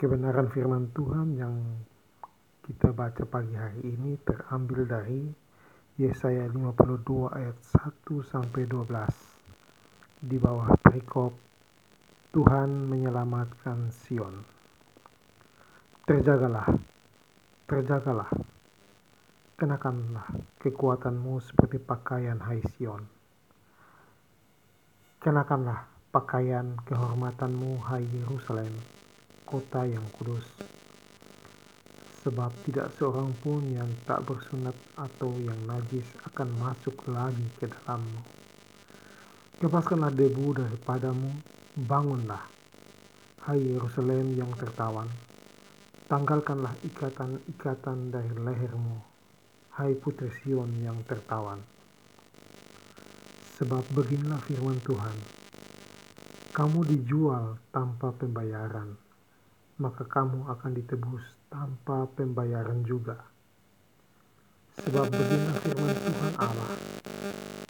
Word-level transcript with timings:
Kebenaran 0.00 0.48
firman 0.48 0.88
Tuhan 0.96 1.36
yang 1.36 1.60
kita 2.64 2.88
baca 2.88 3.20
pagi 3.28 3.52
hari 3.52 3.84
ini 3.84 4.16
terambil 4.24 4.88
dari 4.88 5.28
Yesaya 6.00 6.48
52 6.48 7.28
ayat 7.28 7.52
1 8.08 8.08
sampai 8.24 8.64
12. 8.64 10.24
Di 10.24 10.40
bawah 10.40 10.72
perikop 10.80 11.36
Tuhan 12.32 12.88
menyelamatkan 12.88 13.92
Sion. 13.92 14.40
Terjagalah, 16.08 16.64
terjagalah, 17.68 18.32
kenakanlah 19.60 20.32
kekuatanmu 20.64 21.44
seperti 21.44 21.76
pakaian 21.76 22.40
hai 22.40 22.64
Sion. 22.72 23.04
Kenakanlah 25.20 25.84
pakaian 26.08 26.80
kehormatanmu 26.88 27.84
hai 27.84 28.00
Yerusalem 28.00 28.99
kota 29.50 29.82
yang 29.82 30.06
kudus. 30.14 30.46
Sebab 32.22 32.54
tidak 32.62 32.94
seorang 32.94 33.34
pun 33.42 33.66
yang 33.66 33.90
tak 34.06 34.22
bersunat 34.22 34.78
atau 34.94 35.34
yang 35.42 35.58
najis 35.66 36.06
akan 36.30 36.54
masuk 36.62 36.94
lagi 37.10 37.42
ke 37.58 37.66
dalammu. 37.66 38.22
Lepaskanlah 39.58 40.14
debu 40.14 40.54
daripadamu, 40.54 41.34
bangunlah, 41.82 42.46
hai 43.50 43.58
Yerusalem 43.58 44.38
yang 44.38 44.54
tertawan. 44.54 45.10
Tanggalkanlah 46.06 46.78
ikatan-ikatan 46.86 48.14
dari 48.14 48.30
lehermu, 48.38 49.02
hai 49.74 49.98
putri 49.98 50.30
Sion 50.30 50.70
yang 50.78 51.02
tertawan. 51.10 51.58
Sebab 53.58 53.82
beginilah 53.92 54.40
firman 54.46 54.78
Tuhan, 54.86 55.16
kamu 56.56 56.84
dijual 56.88 57.60
tanpa 57.72 58.12
pembayaran 58.16 59.09
maka 59.80 60.04
kamu 60.04 60.44
akan 60.44 60.76
ditebus 60.76 61.24
tanpa 61.48 62.04
pembayaran 62.12 62.84
juga. 62.84 63.16
Sebab 64.76 65.08
beginilah 65.08 65.56
firman 65.64 65.96
Tuhan 65.96 66.32
Allah, 66.36 66.70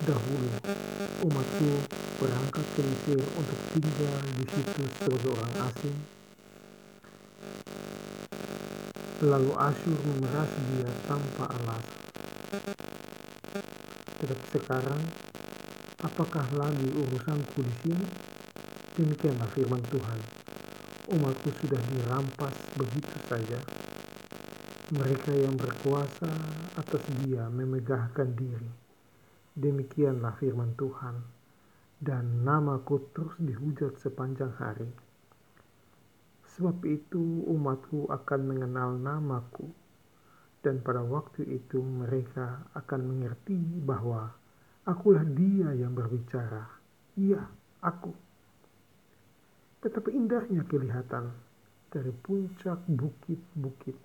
dahulu 0.02 0.50
umatku 1.22 1.70
berangkat 2.18 2.66
ke 2.74 2.82
Mesir 2.82 3.22
untuk 3.38 3.60
tinggal 3.70 4.14
di 4.26 4.44
situ 4.50 4.82
sebagai 4.98 5.30
orang 5.38 5.54
asing. 5.70 5.96
Lalu 9.22 9.52
Asyur 9.54 10.00
memeras 10.10 10.50
dia 10.74 10.90
tanpa 11.06 11.46
alas. 11.46 11.86
Tetapi 14.18 14.46
sekarang, 14.58 15.02
apakah 16.02 16.46
lagi 16.58 16.88
urusanku 16.90 17.62
di 17.62 17.74
sini? 17.86 18.06
Demikianlah 18.98 19.48
firman 19.54 19.80
Tuhan 19.86 20.39
umatku 21.10 21.50
sudah 21.58 21.82
dirampas 21.90 22.54
begitu 22.78 23.16
saja. 23.26 23.58
Mereka 24.94 25.34
yang 25.34 25.58
berkuasa 25.58 26.30
atas 26.78 27.02
dia 27.22 27.50
memegahkan 27.50 28.30
diri. 28.38 28.70
Demikianlah 29.58 30.38
firman 30.38 30.70
Tuhan. 30.78 31.18
Dan 31.98 32.46
namaku 32.46 33.10
terus 33.10 33.34
dihujat 33.42 33.98
sepanjang 33.98 34.54
hari. 34.56 34.88
Sebab 36.54 36.78
itu 36.86 37.42
umatku 37.50 38.06
akan 38.06 38.40
mengenal 38.46 38.94
namaku. 38.94 39.66
Dan 40.62 40.78
pada 40.78 41.02
waktu 41.02 41.42
itu 41.58 41.82
mereka 41.82 42.70
akan 42.78 43.00
mengerti 43.10 43.58
bahwa 43.82 44.30
akulah 44.86 45.26
dia 45.26 45.74
yang 45.74 45.90
berbicara. 45.90 46.70
Iya, 47.18 47.50
aku. 47.82 48.29
Betapa 49.80 50.12
indahnya 50.12 50.60
kelihatan 50.68 51.32
dari 51.88 52.12
puncak 52.12 52.84
bukit-bukit 52.84 53.96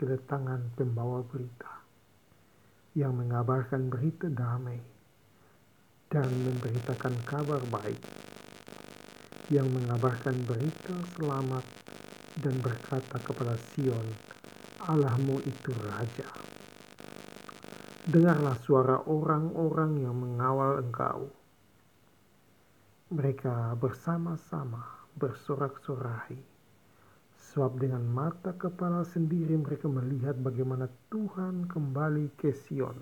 kedatangan 0.00 0.72
pembawa 0.72 1.20
berita 1.20 1.84
yang 2.96 3.20
mengabarkan 3.20 3.92
berita 3.92 4.32
damai 4.32 4.80
dan 6.08 6.24
memberitakan 6.32 7.12
kabar 7.28 7.60
baik 7.68 8.00
yang 9.52 9.68
mengabarkan 9.68 10.32
berita 10.48 10.96
selamat 11.20 11.64
dan 12.40 12.56
berkata 12.64 13.20
kepada 13.20 13.60
Sion, 13.60 14.08
Allahmu 14.88 15.44
itu 15.44 15.76
Raja. 15.92 16.32
Dengarlah 18.08 18.56
suara 18.64 19.04
orang-orang 19.04 20.08
yang 20.08 20.16
mengawal 20.16 20.80
engkau. 20.80 21.28
Mereka 23.12 23.76
bersama-sama 23.76 25.01
bersorak-sorai. 25.16 26.36
Sebab 27.52 27.76
dengan 27.76 28.00
mata 28.08 28.56
kepala 28.56 29.04
sendiri 29.04 29.52
mereka 29.60 29.84
melihat 29.84 30.38
bagaimana 30.40 30.88
Tuhan 31.12 31.68
kembali 31.68 32.32
ke 32.40 32.54
Sion. 32.54 32.96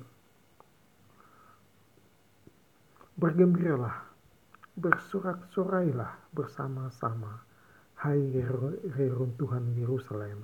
Bergembiralah, 3.15 4.11
bersorak-sorailah 4.75 6.35
bersama-sama, 6.35 7.47
hai 8.01 8.19
reruntuhan 8.97 9.71
Yerusalem. 9.77 10.43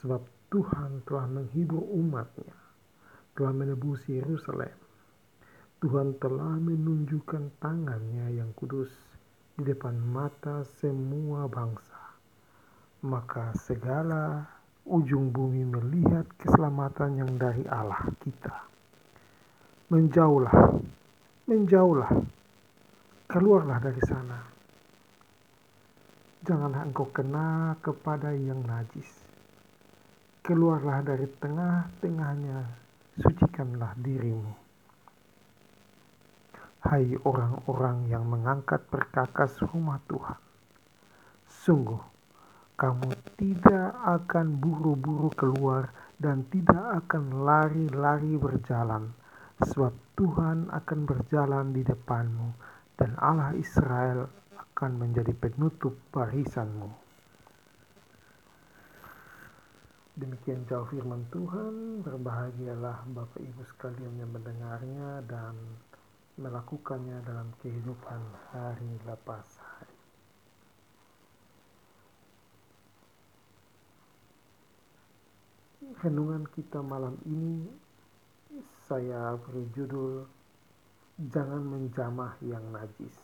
Sebab 0.00 0.24
Tuhan 0.50 1.04
telah 1.06 1.30
menghibur 1.30 1.84
umatnya, 1.94 2.56
telah 3.38 3.52
menebus 3.54 4.02
Yerusalem. 4.08 4.74
Tuhan 5.84 6.16
telah 6.16 6.56
menunjukkan 6.58 7.60
tangannya 7.60 8.40
yang 8.40 8.50
kudus 8.56 8.88
di 9.54 9.62
depan 9.62 9.94
mata 10.10 10.66
semua 10.82 11.46
bangsa, 11.46 12.18
maka 13.06 13.54
segala 13.54 14.42
ujung 14.82 15.30
bumi 15.30 15.62
melihat 15.62 16.26
keselamatan 16.42 17.22
yang 17.22 17.32
dari 17.38 17.62
Allah 17.70 18.02
kita. 18.18 18.66
Menjauhlah, 19.94 20.74
menjauhlah, 21.46 22.10
keluarlah 23.30 23.78
dari 23.78 24.02
sana. 24.02 24.42
Janganlah 26.42 26.82
engkau 26.90 27.06
kena 27.14 27.78
kepada 27.78 28.34
yang 28.34 28.58
najis. 28.66 29.22
Keluarlah 30.42 31.00
dari 31.06 31.30
tengah-tengahnya, 31.30 32.58
sucikanlah 33.22 33.94
dirimu. 34.02 34.63
Hai 36.84 37.16
orang-orang 37.24 38.12
yang 38.12 38.28
mengangkat 38.28 38.84
perkakas 38.92 39.56
rumah 39.72 40.04
Tuhan, 40.04 40.36
sungguh 41.48 42.02
kamu 42.76 43.08
tidak 43.40 43.96
akan 44.04 44.60
buru-buru 44.60 45.32
keluar 45.32 45.88
dan 46.20 46.44
tidak 46.52 47.08
akan 47.08 47.40
lari-lari 47.40 48.36
berjalan, 48.36 49.16
sebab 49.64 49.96
Tuhan 50.12 50.68
akan 50.68 51.00
berjalan 51.08 51.72
di 51.72 51.80
depanmu, 51.88 52.52
dan 53.00 53.16
Allah 53.16 53.56
Israel 53.56 54.28
akan 54.52 55.00
menjadi 55.00 55.32
penutup 55.32 55.96
barisanmu. 56.12 56.92
Demikian 60.20 60.62
jauh 60.68 60.86
firman 60.92 61.26
Tuhan, 61.32 62.04
berbahagialah 62.06 63.08
Bapak 63.08 63.40
Ibu 63.40 63.66
sekalian 63.72 64.14
yang 64.20 64.30
mendengarnya 64.30 65.26
dan 65.26 65.58
melakukannya 66.34 67.22
dalam 67.22 67.54
kehidupan 67.62 68.20
hari 68.50 68.90
lepas 69.06 69.46
hari. 69.62 69.98
Renungan 76.02 76.42
kita 76.50 76.82
malam 76.82 77.14
ini 77.22 77.70
saya 78.90 79.38
beri 79.38 79.64
judul 79.78 80.26
Jangan 81.30 81.62
Menjamah 81.62 82.34
Yang 82.42 82.66
Najis. 82.74 83.18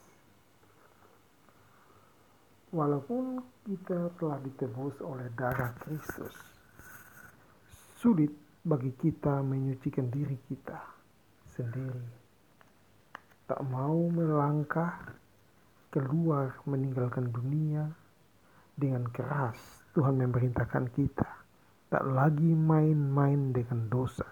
Walaupun 2.71 3.42
kita 3.66 4.15
telah 4.22 4.38
ditebus 4.47 5.03
oleh 5.03 5.27
darah 5.34 5.74
Kristus, 5.83 6.39
sulit 7.98 8.30
bagi 8.62 8.95
kita 8.95 9.42
menyucikan 9.42 10.07
diri 10.07 10.39
kita 10.47 10.78
sendiri 11.51 12.20
tak 13.50 13.66
mau 13.66 14.06
melangkah 14.06 15.10
keluar 15.91 16.54
meninggalkan 16.70 17.34
dunia. 17.34 17.91
Dengan 18.78 19.10
keras 19.10 19.58
Tuhan 19.91 20.22
memerintahkan 20.22 20.94
kita 20.94 21.30
tak 21.91 22.04
lagi 22.06 22.54
main-main 22.54 23.50
dengan 23.50 23.91
dosa. 23.91 24.30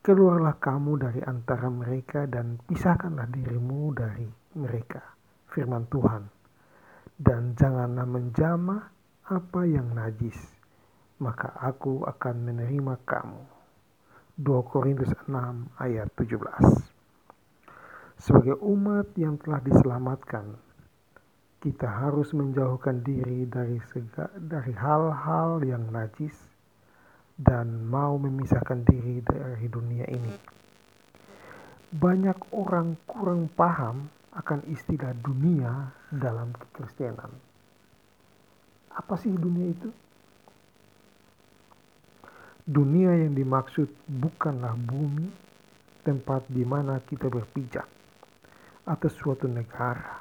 Keluarlah 0.00 0.56
kamu 0.56 0.92
dari 0.96 1.20
antara 1.28 1.68
mereka 1.68 2.24
dan 2.24 2.56
pisahkanlah 2.64 3.28
dirimu 3.28 3.92
dari 3.92 4.24
mereka 4.56 5.04
firman 5.52 5.84
Tuhan. 5.92 6.24
Dan 7.20 7.52
janganlah 7.52 8.08
menjamah 8.08 8.82
apa 9.28 9.60
yang 9.68 9.92
najis 9.92 10.40
maka 11.20 11.52
aku 11.60 12.08
akan 12.08 12.48
menerima 12.48 12.96
kamu. 13.04 13.44
2 14.40 14.72
Korintus 14.72 15.12
6 15.28 15.36
ayat 15.76 16.08
17 16.16 16.99
sebagai 18.20 18.60
umat 18.60 19.16
yang 19.16 19.40
telah 19.40 19.64
diselamatkan, 19.64 20.52
kita 21.64 21.88
harus 21.88 22.36
menjauhkan 22.36 23.00
diri 23.00 23.48
dari 23.48 23.80
dari 24.36 24.72
hal-hal 24.76 25.64
yang 25.64 25.88
najis 25.88 26.36
dan 27.40 27.88
mau 27.88 28.20
memisahkan 28.20 28.84
diri 28.84 29.24
dari 29.24 29.66
dunia 29.72 30.04
ini. 30.12 30.36
Banyak 31.90 32.52
orang 32.52 33.00
kurang 33.08 33.48
paham 33.56 34.12
akan 34.36 34.60
istilah 34.68 35.16
dunia 35.16 35.90
dalam 36.12 36.52
kekristenan. 36.54 37.32
Apa 38.94 39.16
sih 39.16 39.32
dunia 39.32 39.72
itu? 39.72 39.88
Dunia 42.68 43.16
yang 43.26 43.34
dimaksud 43.34 43.90
bukanlah 44.06 44.76
bumi, 44.78 45.26
tempat 46.06 46.46
di 46.46 46.62
mana 46.62 47.02
kita 47.02 47.26
berpijak, 47.26 47.88
atau 48.90 49.06
suatu 49.06 49.46
negara. 49.46 50.18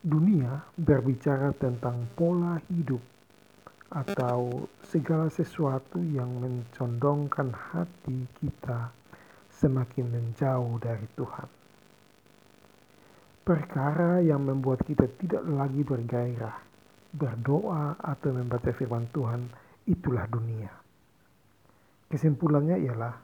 Dunia 0.00 0.64
berbicara 0.80 1.52
tentang 1.52 2.08
pola 2.16 2.56
hidup 2.72 3.02
atau 3.92 4.64
segala 4.88 5.28
sesuatu 5.28 6.00
yang 6.00 6.40
mencondongkan 6.40 7.52
hati 7.52 8.24
kita 8.40 8.88
semakin 9.52 10.06
menjauh 10.08 10.80
dari 10.80 11.06
Tuhan. 11.12 11.48
Perkara 13.46 14.18
yang 14.24 14.42
membuat 14.42 14.82
kita 14.82 15.06
tidak 15.22 15.44
lagi 15.46 15.86
bergairah, 15.86 16.56
berdoa 17.14 17.94
atau 18.02 18.34
membaca 18.34 18.74
firman 18.74 19.06
Tuhan, 19.14 19.46
itulah 19.86 20.26
dunia. 20.26 20.72
Kesimpulannya 22.10 22.82
ialah 22.86 23.14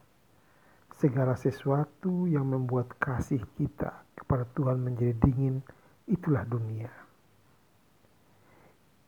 segala 1.03 1.35
sesuatu 1.35 2.31
yang 2.31 2.47
membuat 2.47 2.95
kasih 2.95 3.43
kita 3.59 3.91
kepada 4.15 4.47
Tuhan 4.55 4.79
menjadi 4.79 5.11
dingin, 5.19 5.59
itulah 6.07 6.47
dunia. 6.47 6.87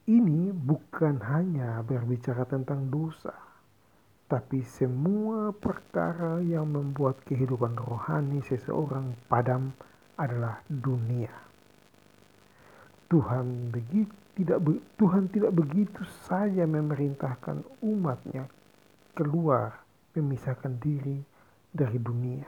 Ini 0.04 0.52
bukan 0.52 1.24
hanya 1.24 1.80
berbicara 1.88 2.44
tentang 2.44 2.92
dosa, 2.92 3.32
tapi 4.28 4.60
semua 4.68 5.56
perkara 5.56 6.44
yang 6.44 6.68
membuat 6.68 7.24
kehidupan 7.24 7.80
rohani 7.80 8.44
seseorang 8.44 9.16
padam 9.32 9.72
adalah 10.20 10.60
dunia. 10.68 11.32
Tuhan 13.08 13.72
begitu 13.72 14.12
tidak 14.36 14.60
Tuhan 15.00 15.32
tidak 15.32 15.56
begitu 15.56 16.04
saja 16.28 16.68
memerintahkan 16.68 17.64
umatnya 17.80 18.52
keluar 19.16 19.80
memisahkan 20.12 20.76
diri 20.84 21.24
dari 21.76 22.00
dunia. 22.00 22.48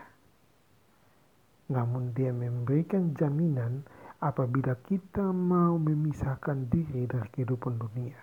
Namun 1.67 2.15
dia 2.15 2.31
memberikan 2.31 3.11
jaminan 3.11 3.83
apabila 4.23 4.79
kita 4.87 5.35
mau 5.35 5.75
memisahkan 5.75 6.71
diri 6.71 7.03
dari 7.11 7.27
kehidupan 7.35 7.75
dunia. 7.75 8.15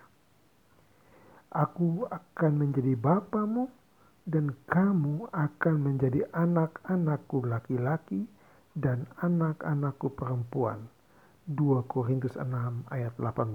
Aku 1.54 2.08
akan 2.08 2.52
menjadi 2.66 2.96
bapamu 2.98 3.68
dan 4.24 4.56
kamu 4.66 5.28
akan 5.30 5.74
menjadi 5.76 6.24
anak-anakku 6.32 7.44
laki-laki 7.44 8.24
dan 8.74 9.04
anak-anakku 9.20 10.08
perempuan. 10.16 10.88
2 11.44 11.84
Korintus 11.84 12.40
6 12.40 12.48
ayat 12.88 13.12
18 13.20 13.52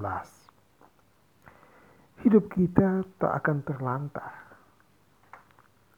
Hidup 2.22 2.54
kita 2.54 3.02
tak 3.18 3.34
akan 3.42 3.66
terlantar 3.66 4.49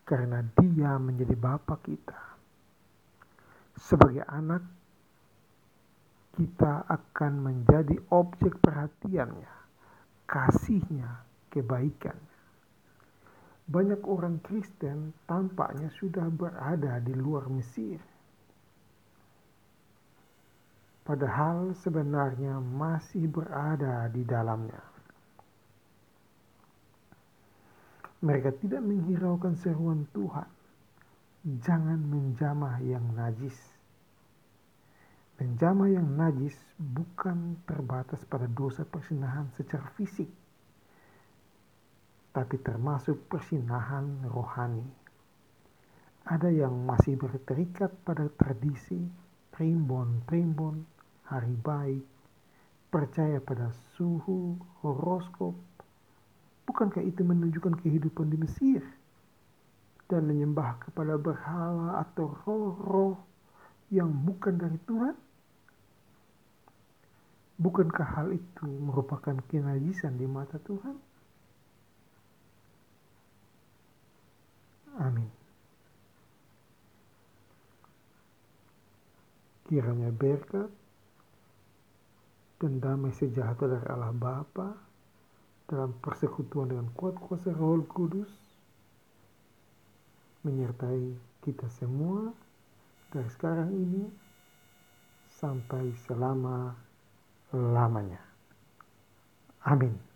karena 0.03 0.43
dia 0.59 0.97
menjadi 0.97 1.35
Bapa 1.37 1.79
kita. 1.81 2.19
Sebagai 3.77 4.25
anak, 4.27 4.61
kita 6.35 6.87
akan 6.87 7.33
menjadi 7.43 7.97
objek 8.11 8.59
perhatiannya, 8.63 9.53
kasihnya, 10.27 11.23
kebaikannya. 11.51 12.31
Banyak 13.71 14.03
orang 14.03 14.43
Kristen 14.43 15.15
tampaknya 15.23 15.87
sudah 15.95 16.27
berada 16.27 16.99
di 16.99 17.15
luar 17.15 17.47
Mesir. 17.47 17.99
Padahal 21.07 21.71
sebenarnya 21.79 22.59
masih 22.59 23.31
berada 23.31 24.11
di 24.11 24.27
dalamnya. 24.27 24.90
Mereka 28.21 28.53
tidak 28.61 28.85
menghiraukan 28.85 29.57
seruan 29.57 30.05
Tuhan. 30.13 30.45
Jangan 31.41 31.97
menjamah 32.05 32.77
yang 32.85 33.17
najis. 33.17 33.57
Menjamah 35.41 35.89
yang 35.89 36.05
najis 36.05 36.53
bukan 36.77 37.57
terbatas 37.65 38.21
pada 38.29 38.45
dosa 38.45 38.85
persinahan 38.85 39.49
secara 39.57 39.89
fisik, 39.97 40.29
tapi 42.29 42.61
termasuk 42.61 43.25
persinahan 43.25 44.21
rohani. 44.29 44.85
Ada 46.29 46.53
yang 46.53 46.85
masih 46.85 47.17
berterikat 47.17 47.89
pada 48.05 48.29
tradisi, 48.37 49.01
primbon-primbon, 49.49 50.85
hari 51.25 51.57
baik, 51.57 52.05
percaya 52.93 53.41
pada 53.41 53.73
suhu, 53.97 54.61
horoskop, 54.85 55.57
Bukankah 56.71 57.03
itu 57.03 57.27
menunjukkan 57.27 57.83
kehidupan 57.83 58.31
di 58.31 58.39
Mesir? 58.39 58.79
Dan 60.07 60.23
menyembah 60.23 60.79
kepada 60.87 61.19
berhala 61.19 61.99
atau 61.99 62.31
roh-roh 62.47 63.19
yang 63.91 64.07
bukan 64.07 64.55
dari 64.55 64.79
Tuhan? 64.87 65.11
Bukankah 67.59 68.07
hal 68.15 68.31
itu 68.31 68.63
merupakan 68.63 69.35
kenajisan 69.51 70.15
di 70.15 70.23
mata 70.23 70.63
Tuhan? 70.63 70.95
Amin. 74.95 75.27
Kiranya 79.67 80.07
berkat 80.15 80.71
dan 82.63 82.79
damai 82.79 83.11
sejahtera 83.11 83.75
dari 83.75 83.87
Allah 83.91 84.15
Bapa 84.15 84.90
dalam 85.71 85.95
persekutuan 86.03 86.67
dengan 86.67 86.91
kuat 86.91 87.15
kuasa 87.15 87.55
Roh 87.55 87.79
Kudus 87.87 88.27
menyertai 90.43 91.15
kita 91.47 91.71
semua 91.71 92.35
dari 93.15 93.29
sekarang 93.31 93.71
ini 93.71 94.03
sampai 95.31 95.95
selama 96.03 96.75
lamanya. 97.55 98.19
Amin. 99.63 100.10